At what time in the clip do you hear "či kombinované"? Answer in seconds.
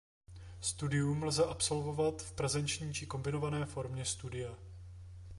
2.93-3.65